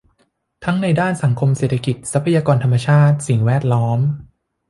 [0.65, 3.99] ทั้งในด้านสังคมเศรษฐกิจ ทรัพยากรธรรมชาติ สิ่งแวดล้อม